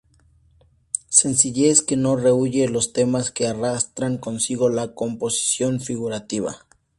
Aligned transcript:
Sencillez 1.09 1.83
que 1.83 1.95
no 1.95 2.15
rehúye 2.15 2.67
los 2.67 2.91
temas 2.91 3.29
que 3.29 3.45
arrastran 3.45 4.17
consigo 4.17 4.67
la 4.67 4.95
composición 4.95 5.79
figurativa. 5.79 6.65